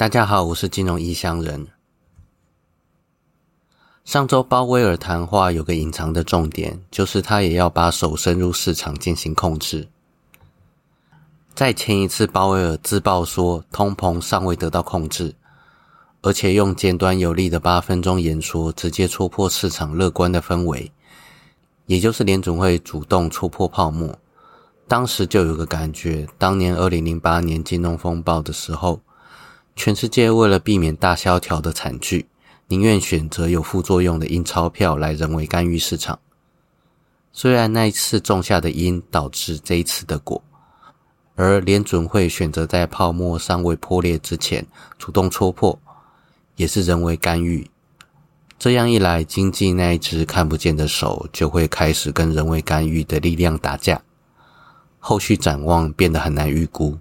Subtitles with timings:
[0.00, 1.66] 大家好，我是金融异乡人。
[4.02, 9.88] 上周鲍威尔谈话有个隐藏的重点，就是他也要把手伸入市场进行控制。
[11.54, 15.34] 在前一次，鲍威尔自曝说通膨尚未得到控制，
[16.22, 20.90] 而且用简短有力的八分钟演说，直接戳破市场乐观的氛围，
[21.84, 24.18] 也就是联总会主动戳破泡沫。
[24.88, 28.98] 当时就有个感觉，当年二零零八年金融风暴的时候。
[29.82, 32.26] 全世界为了避免大萧条的惨剧，
[32.68, 36.18] 宁愿选择有副作用的印钞票来人为干预市场。
[37.32, 40.44] 虽然那一次种下的因导致这一次的果，
[41.34, 44.66] 而联准会选择在泡沫尚未破裂之前
[44.98, 45.78] 主动戳破，
[46.56, 47.66] 也是人为干预。
[48.58, 54.02] 这样一来，经济那一只看不见的手就会开始跟人为干预的力量打架，
[54.98, 56.98] 后续展望变得很难预估。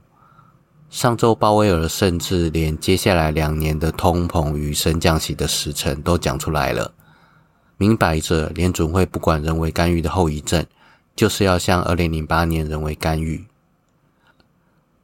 [0.90, 6.92] 上周鲍威尔甚至连接下来两年的通膨与升降息的时程都讲出来了，
[7.78, 10.66] 明摆着联准会不管人为干预的后遗症，
[11.16, 13.46] 就是要像二零零八年人为干预。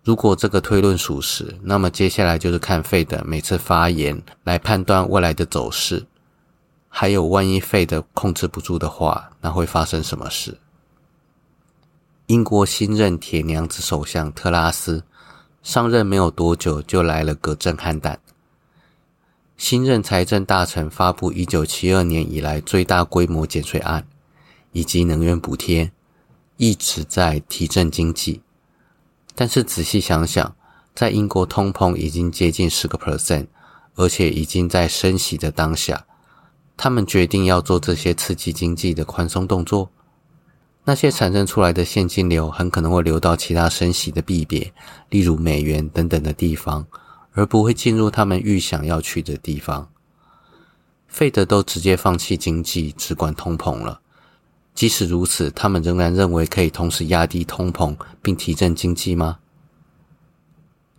[0.03, 6.03] 如果这个推论属实，那么接下来就是看费德每次发言来判断未来的走势，
[6.89, 10.57] 还有万一费德控制不住的话，那会发生什么事？
[12.25, 15.03] 英国新任铁娘子首相特拉斯。
[15.65, 18.19] 上任没有多久，就来了个震撼弹。
[19.57, 24.05] 新任财政大臣发布一九七二年以来最大规模减税案，
[24.73, 25.91] 以及能源补贴，
[26.57, 28.43] 一直在提振经济。
[29.33, 30.55] 但是仔细想想，
[30.93, 33.47] 在英国通膨已经接近十个 percent，
[33.95, 36.05] 而且已经在升息的当下，
[36.77, 39.89] 他们决定要做这些刺激经济的宽松动作。
[40.87, 44.71] 那些产生出来的现金流很可能会流到其他升息的币别，
[45.09, 46.85] 例如美元等等的地方，
[47.33, 49.89] 而不会进入他们预想要去的地方。
[51.07, 53.99] 费德都直接放弃经济，只管通膨了。
[54.75, 59.39] 即使如此，他们仍然认为可以同时压低通膨并提振经济吗？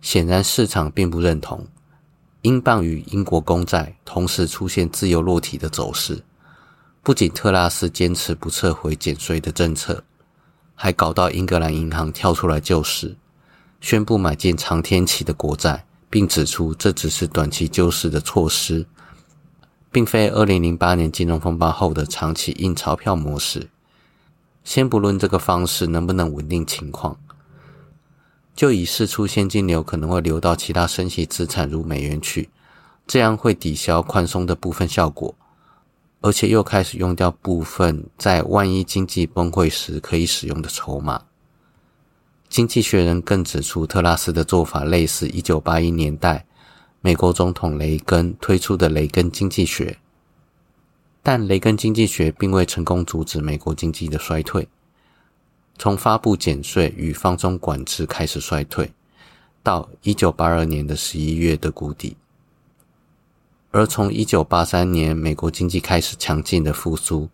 [0.01, 1.65] 显然市场并不认同。
[2.41, 6.23] 英镑与英国公债同时出现自由落体的走势。
[7.07, 10.03] 不仅特拉斯坚持不撤回减税的政策，
[10.75, 13.15] 还搞到英格兰银行跳出来救市，
[13.79, 18.85] 宣布买进长天期的国债，并指出这只是短期救市的措施，
[19.89, 23.69] 并非2008年金融风暴后的长期印钞票模式。
[24.65, 27.17] 先不论这个方式能不能稳定情况，
[28.53, 32.49] 就以释出现金流可能会流到其他升息资产如美元去，
[33.07, 35.33] 这样会抵消宽松的部分效果。
[36.21, 41.23] 而且又开始用掉部分在万一经济崩溃时可以使用的筹码。
[42.49, 46.45] 经济学人更指出，特拉斯的做法类似一九八一年代
[47.01, 49.97] 美国总统雷根推出的雷根经济学，
[51.21, 54.67] 但雷根经济学并未成功阻止美国经济的衰退，
[55.77, 58.91] 从发布减税与放松管制开始衰退，
[59.61, 62.17] 到一九八二年的十一月的谷底。
[63.77, 67.29] 而从一九八三年美国经济开始强劲的复苏，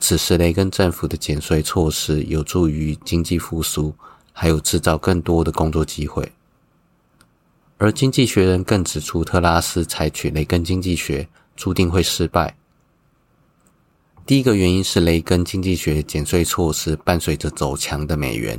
[0.00, 3.94] 此时雷根政府的减税措施有助于经济复苏，
[4.32, 6.32] 还有制造更多的工作机会。
[7.76, 12.56] 而经济学人更指出，特拉斯采取雷根经济学注定会失败。
[14.24, 18.58] 第一个原因是雷根经济学减税措施伴随着走强的美元。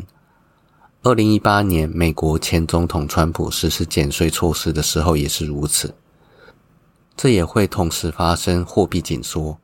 [1.01, 5.95] 二零一八年美国前总统川普实施减税措施的时候也是如此。
[7.23, 9.57] 这也会同时发生货币紧缩，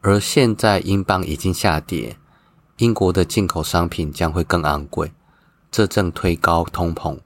[0.00, 2.16] 而现在英镑已经下跌，
[2.78, 5.12] 英国的进口商品将会更昂贵，
[5.70, 7.18] 这正推高通膨。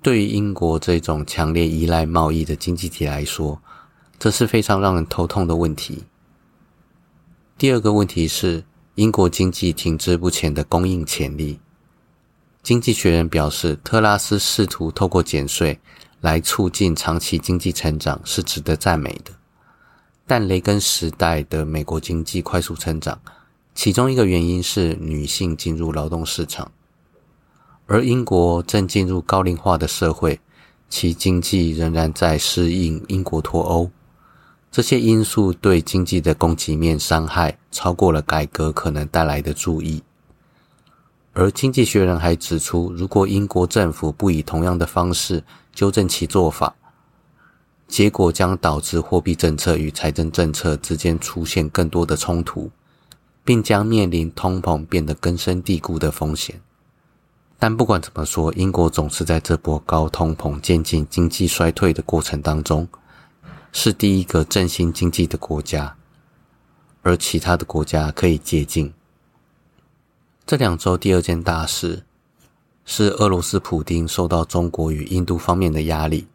[0.00, 3.60] 对于英国这种强烈依赖贸易的经济体来说，
[4.20, 6.04] 这是非常让人头痛的问题。
[7.58, 8.62] 第二个问题是
[8.94, 11.58] 英国经济停滞不前的供应潜力。
[12.62, 15.80] 经济学人表示，特拉斯试图透过减税。
[16.20, 19.32] 来促进长期经济成长是值得赞美的，
[20.26, 23.20] 但雷根时代的美国经济快速成长，
[23.74, 26.70] 其中一个原因是女性进入劳动市场，
[27.86, 30.38] 而英国正进入高龄化的社会，
[30.88, 33.90] 其经济仍然在适应英国脱欧，
[34.70, 40.02] 这些因素对经济的供给面伤害超过了改革可能带来的注意。
[41.40, 45.42] 而经济学人还指出，如果英国政府不以同样的方式
[45.72, 46.74] 纠正其做法，
[47.88, 52.70] 结果将导致货币政策与财政政策之间出现更多的冲突，
[53.42, 56.60] 并将面临通膨变得根深蒂固的风险。
[57.58, 62.86] 但不管怎么说，英国总是在这波高通膨渐进经济衰退的过程当中，
[63.72, 65.96] 是第一个振兴经济的国家，
[67.00, 68.92] 而其他的国家可以接近。
[70.50, 72.02] 这两周第二件大事
[72.84, 76.26] 是俄罗斯普丁受到中国与印度方面的压力。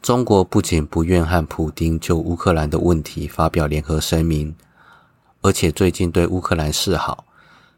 [0.00, 4.56] 中国不仅不愿和普丁就乌克兰的问题发表联合声明，
[5.42, 7.26] 而且最近对乌克兰示好，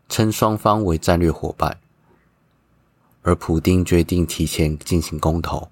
[0.09, 1.79] 称双方为战略伙伴。
[3.23, 5.69] 而普丁决定提前进行公投，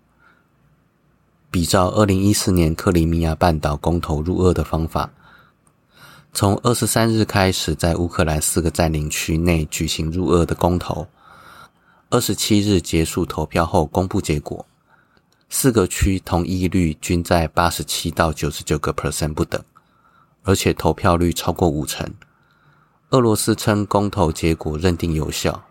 [1.52, 5.12] 比照二零一四年克里米亚半岛公投入俄的方法，
[6.34, 11.06] 从二十三日开始在乌克兰四个占领区内举行入俄的公投，
[12.08, 14.64] 二十七日结束投票后公布结果，
[15.50, 19.62] 四个区同意率均在八十七到九十九个 percent 不等，
[20.42, 22.10] 而且投票率超过五成。
[23.10, 25.62] 俄罗斯称公投结果认定有效。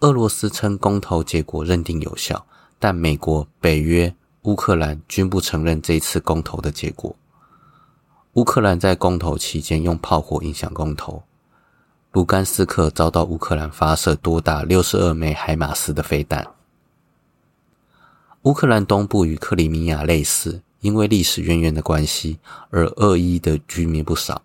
[0.00, 2.46] 俄罗斯称公投结果认定有效，
[2.78, 7.16] 但美国、北约、乌克兰均不承认这次公投的结果。
[8.36, 11.22] 乌克兰在公投期间用炮火影响公投，
[12.12, 16.46] 卢甘斯克遭到乌克兰发射多达六十二枚海马斯的飞弹。
[18.42, 22.38] 乌克兰东部与克里米亚类似，因为历史渊源的关系，
[22.68, 24.42] 而俄裔的居民不少，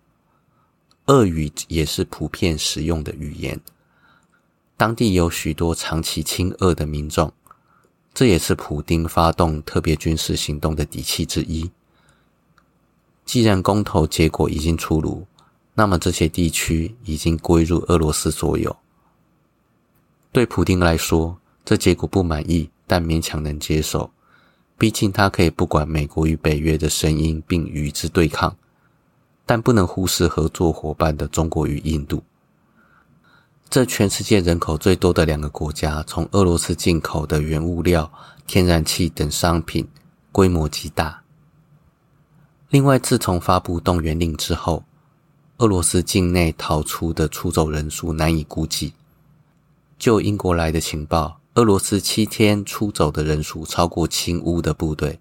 [1.04, 3.60] 俄语也是普遍使用的语言。
[4.78, 7.30] 当地有许多长期亲俄的民众，
[8.14, 11.70] 这也是普丁发动特别军事行动的底气之一。
[13.32, 15.26] 既然公投结果已经出炉，
[15.72, 18.76] 那么这些地区已经归入俄罗斯所有。
[20.30, 21.34] 对普丁来说，
[21.64, 24.10] 这结果不满意，但勉强能接受。
[24.76, 28.54] 毕竟他可以不管美国与北约的声音，并与之对抗，
[29.46, 32.22] 但不能忽视合作伙伴的中国与印度。
[33.70, 38.12] 这全世界人口最多的两个国家，从俄罗斯进口的原物料、
[38.46, 39.88] 天然气等商品
[40.30, 41.21] 规模极大。
[42.72, 44.82] 另外，自从发布动员令之后，
[45.58, 48.94] 俄罗斯境内逃出的出走人数难以估计。
[49.98, 55.20] 就英国来的情报，俄罗斯七天出走的人数超过亲乌的部队，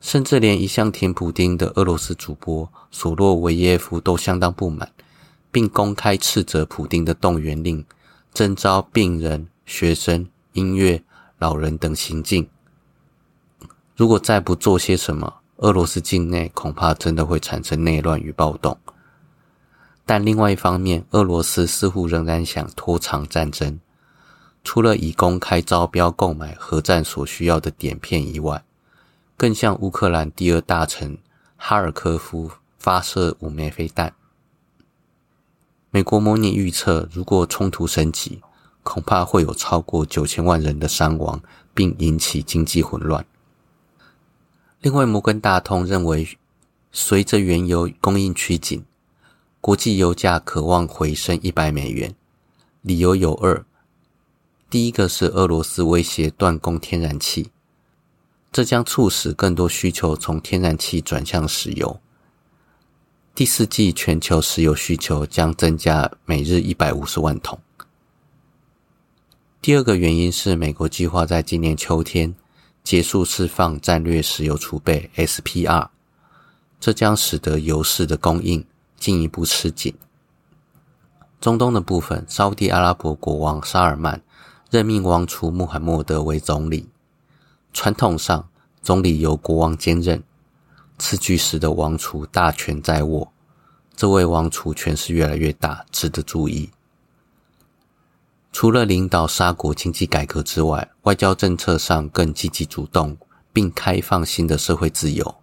[0.00, 4.90] 甚至连一向挺普丁的俄罗斯主播索洛维耶夫都相当不满。
[5.50, 7.84] 并公开斥责普丁的动员令
[8.32, 11.04] 征召病人、学生、音乐、
[11.38, 12.48] 老人等行径。
[13.94, 18.76] 如果再不做些什么，俄罗斯境内恐怕真的会产生内乱与暴动。
[20.04, 23.78] 但另外一方面，俄罗斯似乎仍然想拖长战争，
[24.64, 28.64] 除了以公开招标购买核战所需要的碘片以外，
[29.36, 31.16] 更向乌克兰第二大城
[31.56, 34.12] 哈尔科夫发射五枚飞弹。
[35.92, 38.42] 美国模拟预测，如果冲突升级，
[38.82, 41.40] 恐怕会有超过九千万人的伤亡，
[41.72, 43.24] 并引起经济混乱。
[44.82, 46.36] 另外，摩根大通认为，
[46.90, 48.84] 随着原油供应趋紧，
[49.60, 52.16] 国际油价渴望回升一百美元。
[52.80, 53.64] 理由有二：
[54.68, 57.52] 第一个是俄罗斯威胁断供天然气，
[58.50, 62.00] 这将促使更多需求从天然气转向石油。
[63.36, 67.60] 第四季全球石油需求将增加每日一百五十万桶。
[69.60, 72.34] 第二个原因是美国计划在今年秋天
[72.82, 75.88] 结束释放战略石油储备 （SPR），
[76.80, 78.64] 这将使得油市的供应
[78.98, 79.94] 进一步吃紧。
[81.40, 84.22] 中东的部分，沙地阿拉伯国王沙尔曼
[84.70, 86.88] 任命王储穆罕默德为总理。
[87.72, 88.48] 传统上，
[88.82, 90.22] 总理由国王兼任。
[90.98, 93.32] 此举使得王储大权在握，
[93.96, 96.70] 这位王储权势越来越大，值得注意。
[98.52, 103.16] 除了领导沙国经济改革之外，外交政策上更积极主动，
[103.50, 105.36] 并开放新的社会自由。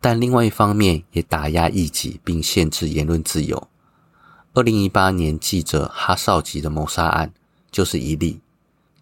[0.00, 3.68] 但另外一方面，也打压异己，并限制言论自由。
[4.52, 7.32] 二零一八年记者哈绍吉的谋杀案
[7.72, 8.40] 就是一例，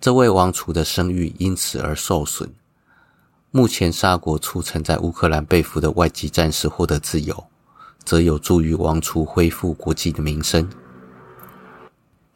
[0.01, 2.55] 这位王储的声誉因此而受损。
[3.51, 7.45] 目前，沙国促成在乌克兰被俘的外籍战士获得自由，
[8.05, 10.71] 则有助于王储恢复国际的名声。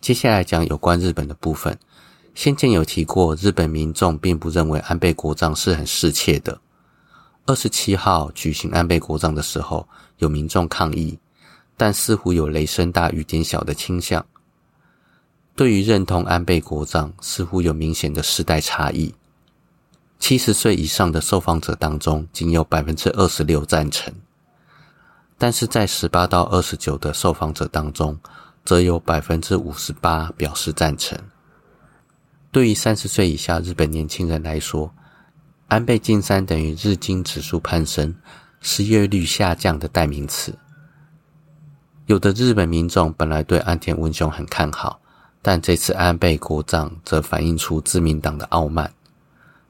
[0.07, 1.77] 接下来讲有关日本的部分。
[2.33, 6.61] 先前有提过，日本民众并不认为安倍国葬是很适切的。
[7.45, 11.19] 二十七号举行安倍国葬的时候，有民众抗议，
[11.77, 14.25] 但似乎有雷声大雨点小的倾向。
[15.57, 19.13] 对于认同安倍国葬，似乎有明显的世代差异。
[20.21, 24.13] 七十岁以上的受访者当中，仅有百分之二十六赞成；
[25.37, 28.17] 但是在十八到二十九的受访者当中，
[28.67, 31.17] 则有百分之五十八表示赞成。
[32.51, 34.93] 对于三十岁以下日本年轻人来说，
[35.69, 38.15] 安倍晋三等于日经指数攀升、
[38.61, 40.59] 失业率下降的代名词。
[42.07, 45.01] 有的日本民众本来对安田文雄很看好，
[45.43, 48.93] 但这次安倍国葬则反映出自民党的傲慢，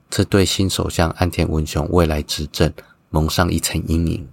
[0.08, 2.72] 这对新首相安田文雄未来执政
[3.10, 4.28] 蒙上一层阴影。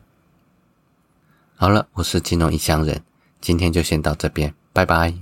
[1.56, 3.02] 好了，我是金融异乡人，
[3.44, 5.14] 今天就先到这边，拜拜。